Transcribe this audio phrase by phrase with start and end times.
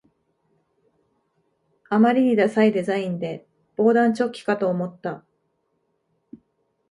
[1.89, 5.23] あまりにダサいデザインで防弾チョッキかと思った